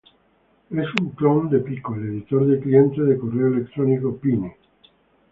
Es 0.71 0.87
un 0.99 1.11
clon 1.11 1.51
de 1.51 1.59
Pico, 1.59 1.93
el 1.93 2.05
editor 2.09 2.47
del 2.47 2.59
cliente 2.59 3.03
de 3.03 3.19
correo 3.19 3.49
electrónico 3.49 4.17
Pine. 4.17 4.57